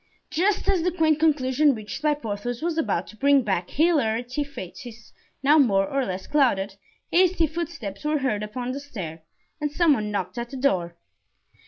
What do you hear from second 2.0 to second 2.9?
by Porthos was